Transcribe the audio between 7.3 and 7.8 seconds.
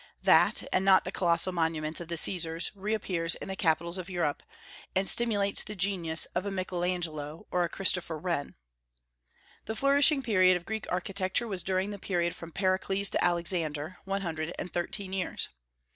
or a